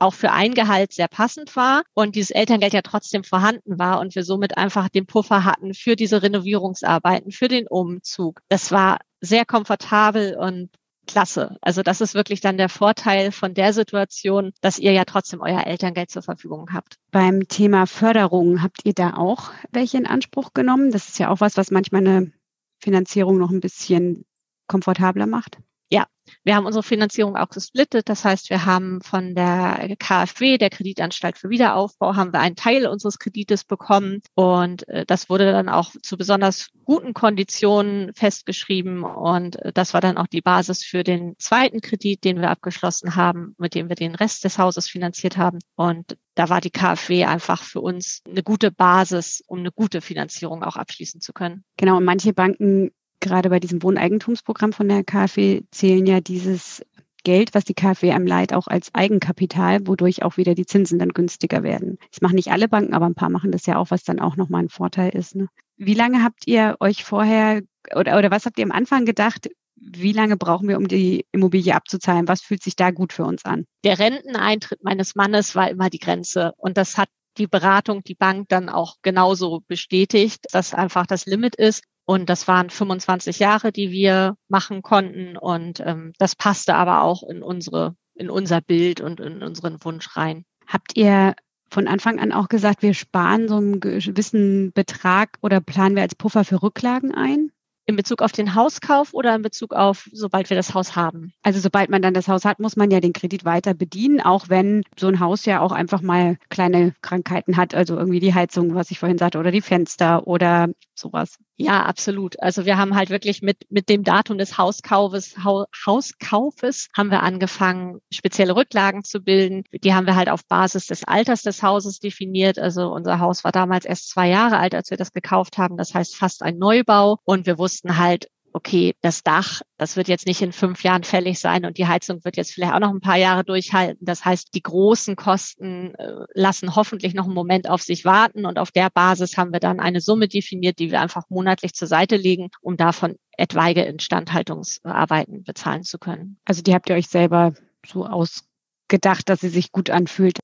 [0.00, 4.14] auch für ein Gehalt sehr passend war und dieses Elterngeld ja trotzdem vorhanden war und
[4.14, 8.40] wir somit einfach den Puffer hatten für diese Renovierungsarbeiten, für den Umzug.
[8.48, 10.70] Das war sehr komfortabel und
[11.06, 11.56] klasse.
[11.60, 15.66] Also das ist wirklich dann der Vorteil von der Situation, dass ihr ja trotzdem euer
[15.66, 16.96] Elterngeld zur Verfügung habt.
[17.10, 20.90] Beim Thema Förderung habt ihr da auch welche in Anspruch genommen?
[20.90, 22.32] Das ist ja auch was, was manchmal eine
[22.80, 24.24] Finanzierung noch ein bisschen
[24.66, 25.58] komfortabler macht.
[25.90, 26.06] Ja,
[26.44, 28.08] wir haben unsere Finanzierung auch gesplittet.
[28.08, 32.86] Das heißt, wir haben von der KfW, der Kreditanstalt für Wiederaufbau, haben wir einen Teil
[32.86, 34.22] unseres Kredites bekommen.
[34.34, 39.02] Und äh, das wurde dann auch zu besonders guten Konditionen festgeschrieben.
[39.02, 43.16] Und äh, das war dann auch die Basis für den zweiten Kredit, den wir abgeschlossen
[43.16, 45.58] haben, mit dem wir den Rest des Hauses finanziert haben.
[45.74, 50.62] Und da war die KfW einfach für uns eine gute Basis, um eine gute Finanzierung
[50.62, 51.64] auch abschließen zu können.
[51.76, 56.82] Genau, und manche Banken gerade bei diesem Wohneigentumsprogramm von der KfW zählen ja dieses
[57.22, 61.10] Geld, was die KfW einem leiht, auch als Eigenkapital, wodurch auch wieder die Zinsen dann
[61.10, 61.98] günstiger werden.
[62.10, 64.36] Das machen nicht alle Banken, aber ein paar machen das ja auch, was dann auch
[64.36, 65.36] nochmal ein Vorteil ist.
[65.36, 65.48] Ne?
[65.76, 67.62] Wie lange habt ihr euch vorher
[67.94, 71.74] oder, oder was habt ihr am Anfang gedacht, wie lange brauchen wir, um die Immobilie
[71.74, 72.28] abzuzahlen?
[72.28, 73.64] Was fühlt sich da gut für uns an?
[73.84, 78.48] Der Renteneintritt meines Mannes war immer die Grenze und das hat die Beratung, die Bank
[78.48, 81.84] dann auch genauso bestätigt, dass einfach das Limit ist.
[82.10, 85.36] Und das waren 25 Jahre, die wir machen konnten.
[85.36, 90.16] Und ähm, das passte aber auch in unsere, in unser Bild und in unseren Wunsch
[90.16, 90.44] rein.
[90.66, 91.36] Habt ihr
[91.70, 96.16] von Anfang an auch gesagt, wir sparen so einen gewissen Betrag oder planen wir als
[96.16, 97.52] Puffer für Rücklagen ein?
[97.86, 101.32] In Bezug auf den Hauskauf oder in Bezug auf, sobald wir das Haus haben?
[101.44, 104.48] Also sobald man dann das Haus hat, muss man ja den Kredit weiter bedienen, auch
[104.48, 108.74] wenn so ein Haus ja auch einfach mal kleine Krankheiten hat, also irgendwie die Heizung,
[108.74, 111.38] was ich vorhin sagte, oder die Fenster oder sowas.
[111.62, 112.42] Ja, absolut.
[112.42, 118.00] Also wir haben halt wirklich mit, mit dem Datum des Hauskaufes, Hauskaufes haben wir angefangen,
[118.10, 119.64] spezielle Rücklagen zu bilden.
[119.84, 122.58] Die haben wir halt auf Basis des Alters des Hauses definiert.
[122.58, 125.76] Also unser Haus war damals erst zwei Jahre alt, als wir das gekauft haben.
[125.76, 127.18] Das heißt fast ein Neubau.
[127.24, 131.38] Und wir wussten halt, okay, das Dach, das wird jetzt nicht in fünf Jahren fällig
[131.38, 134.04] sein und die Heizung wird jetzt vielleicht auch noch ein paar Jahre durchhalten.
[134.04, 138.58] Das heißt, die großen Kosten äh, lassen hoffentlich noch einen Moment auf sich warten und
[138.58, 142.16] auf der Basis haben wir dann eine Summe definiert, die wir einfach monatlich zur Seite
[142.16, 146.38] legen, um davon etwaige Instandhaltungsarbeiten bezahlen zu können.
[146.44, 147.54] Also die habt ihr euch selber
[147.86, 150.38] so ausgedacht, dass sie sich gut anfühlt.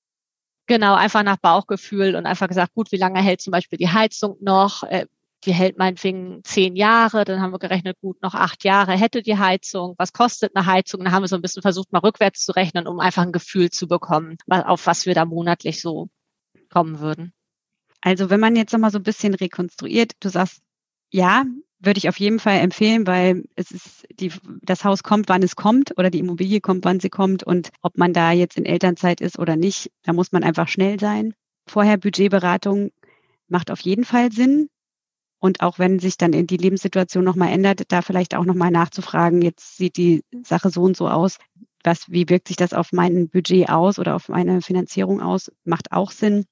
[0.68, 4.36] Genau, einfach nach Bauchgefühl und einfach gesagt, gut, wie lange hält zum Beispiel die Heizung
[4.40, 4.82] noch?
[5.46, 9.38] Die hält meinetwegen zehn Jahre, dann haben wir gerechnet, gut, noch acht Jahre hätte die
[9.38, 11.04] Heizung, was kostet eine Heizung?
[11.04, 13.70] Dann haben wir so ein bisschen versucht, mal rückwärts zu rechnen, um einfach ein Gefühl
[13.70, 16.08] zu bekommen, auf was wir da monatlich so
[16.68, 17.32] kommen würden.
[18.00, 20.60] Also wenn man jetzt nochmal so ein bisschen rekonstruiert, du sagst,
[21.10, 21.44] ja,
[21.78, 24.32] würde ich auf jeden Fall empfehlen, weil es ist die,
[24.62, 27.98] das Haus kommt, wann es kommt oder die Immobilie kommt, wann sie kommt und ob
[27.98, 31.34] man da jetzt in Elternzeit ist oder nicht, da muss man einfach schnell sein.
[31.68, 32.90] Vorher Budgetberatung
[33.48, 34.68] macht auf jeden Fall Sinn.
[35.38, 39.76] Und auch wenn sich dann die Lebenssituation nochmal ändert, da vielleicht auch nochmal nachzufragen, jetzt
[39.76, 41.38] sieht die Sache so und so aus.
[41.84, 45.52] Was, wie wirkt sich das auf mein Budget aus oder auf meine Finanzierung aus?
[45.64, 46.46] Macht auch Sinn.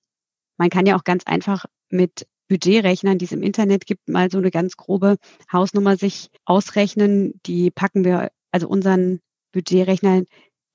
[0.59, 4.39] Man kann ja auch ganz einfach mit Budgetrechnern, die es im Internet gibt, mal so
[4.39, 5.17] eine ganz grobe
[5.53, 7.41] Hausnummer sich ausrechnen.
[7.47, 9.21] Die packen wir, also unseren
[9.53, 10.23] Budgetrechner,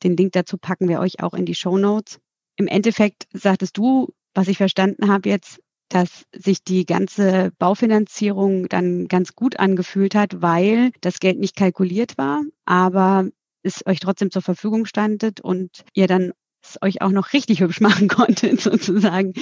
[0.04, 2.19] den Link dazu packen wir euch auch in die Show Notes.
[2.56, 9.08] Im Endeffekt sagtest du, was ich verstanden habe jetzt, dass sich die ganze Baufinanzierung dann
[9.08, 13.28] ganz gut angefühlt hat, weil das Geld nicht kalkuliert war, aber
[13.63, 17.82] es euch trotzdem zur Verfügung standet und ihr dann es euch auch noch richtig hübsch
[17.82, 19.34] machen konntet, sozusagen,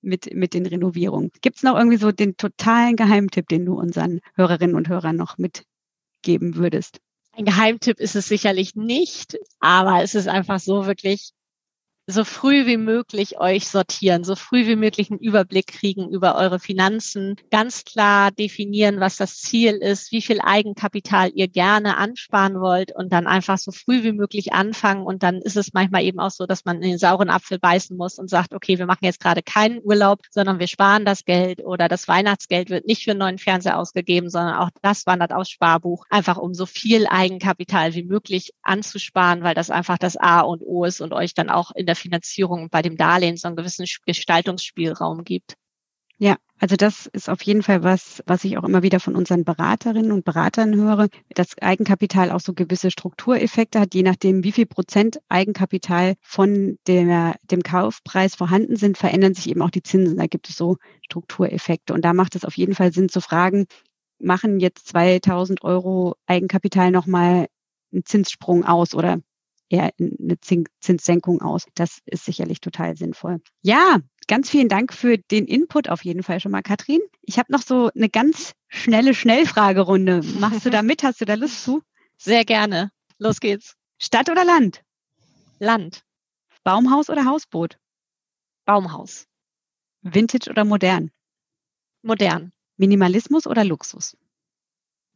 [0.00, 1.30] mit, mit den Renovierungen.
[1.40, 5.38] Gibt es noch irgendwie so den totalen Geheimtipp, den du unseren Hörerinnen und Hörern noch
[5.38, 7.00] mitgeben würdest?
[7.32, 11.30] Ein Geheimtipp ist es sicherlich nicht, aber es ist einfach so wirklich
[12.10, 16.58] so früh wie möglich euch sortieren, so früh wie möglich einen Überblick kriegen über eure
[16.58, 22.96] Finanzen, ganz klar definieren, was das Ziel ist, wie viel Eigenkapital ihr gerne ansparen wollt
[22.96, 25.04] und dann einfach so früh wie möglich anfangen.
[25.04, 27.94] Und dann ist es manchmal eben auch so, dass man in den sauren Apfel beißen
[27.94, 31.62] muss und sagt, okay, wir machen jetzt gerade keinen Urlaub, sondern wir sparen das Geld
[31.62, 35.50] oder das Weihnachtsgeld wird nicht für einen neuen Fernseher ausgegeben, sondern auch das wandert aufs
[35.50, 40.62] Sparbuch, einfach um so viel Eigenkapital wie möglich anzusparen, weil das einfach das A und
[40.62, 43.86] O ist und euch dann auch in der Finanzierung bei dem Darlehen so einen gewissen
[44.06, 45.54] Gestaltungsspielraum gibt.
[46.20, 49.44] Ja, also das ist auf jeden Fall was, was ich auch immer wieder von unseren
[49.44, 54.66] Beraterinnen und Beratern höre, dass Eigenkapital auch so gewisse Struktureffekte hat, je nachdem, wie viel
[54.66, 60.16] Prozent Eigenkapital von der, dem Kaufpreis vorhanden sind, verändern sich eben auch die Zinsen.
[60.16, 61.94] Da gibt es so Struktureffekte.
[61.94, 63.66] Und da macht es auf jeden Fall Sinn zu fragen,
[64.18, 67.46] machen jetzt 2000 Euro Eigenkapital nochmal
[67.92, 69.20] einen Zinssprung aus oder
[69.68, 71.66] eher eine Zinssenkung aus.
[71.74, 73.40] Das ist sicherlich total sinnvoll.
[73.62, 77.00] Ja, ganz vielen Dank für den Input auf jeden Fall schon mal, Katrin.
[77.22, 80.22] Ich habe noch so eine ganz schnelle Schnellfragerunde.
[80.38, 81.02] Machst du da mit?
[81.02, 81.82] Hast du da Lust zu?
[82.16, 82.90] Sehr gerne.
[83.18, 83.76] Los geht's.
[83.98, 84.82] Stadt oder Land?
[85.58, 86.02] Land.
[86.64, 87.78] Baumhaus oder Hausboot?
[88.64, 89.26] Baumhaus.
[90.02, 91.10] Vintage oder modern?
[92.02, 92.52] Modern.
[92.76, 94.16] Minimalismus oder Luxus?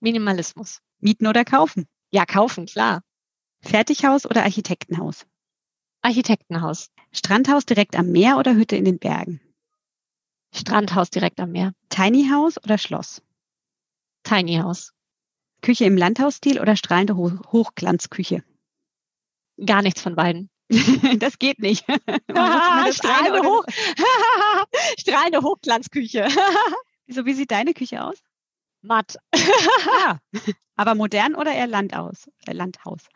[0.00, 0.80] Minimalismus.
[0.98, 1.86] Mieten oder kaufen?
[2.10, 3.02] Ja, kaufen, klar.
[3.62, 5.26] Fertighaus oder Architektenhaus?
[6.02, 6.90] Architektenhaus.
[7.12, 9.40] Strandhaus direkt am Meer oder Hütte in den Bergen?
[10.52, 11.72] Strandhaus direkt am Meer.
[11.88, 13.22] Tiny House oder Schloss?
[14.24, 14.92] Tiny House.
[15.62, 18.42] Küche im Landhausstil oder strahlende Ho Hochglanzküche?
[19.64, 20.50] Gar nichts von beiden.
[21.18, 21.84] das geht nicht.
[22.34, 23.64] Ah, strahlende, Hoch
[24.98, 26.26] strahlende Hochglanzküche.
[27.06, 28.18] Wieso, wie sieht deine Küche aus?
[28.80, 29.16] Matt.
[30.04, 30.18] ah,
[30.74, 33.06] aber modern oder eher äh, Landhaus?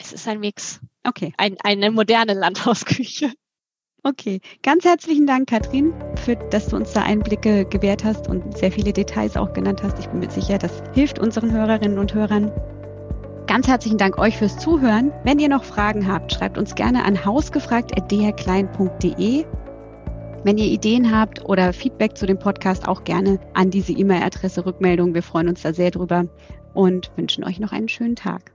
[0.00, 0.80] Es ist ein Mix.
[1.06, 1.32] Okay.
[1.36, 3.30] Ein, eine moderne Landhausküche.
[4.02, 5.92] Okay, ganz herzlichen Dank, Katrin,
[6.24, 9.98] für, dass du uns da Einblicke gewährt hast und sehr viele Details auch genannt hast.
[9.98, 12.50] Ich bin mir sicher, das hilft unseren Hörerinnen und Hörern.
[13.46, 15.12] Ganz herzlichen Dank euch fürs Zuhören.
[15.24, 19.44] Wenn ihr noch Fragen habt, schreibt uns gerne an hausgefragt.drklein.de.
[20.44, 25.12] Wenn ihr Ideen habt oder Feedback zu dem Podcast, auch gerne an diese E-Mail-Adresse Rückmeldung.
[25.12, 26.24] Wir freuen uns da sehr drüber
[26.72, 28.54] und wünschen euch noch einen schönen Tag.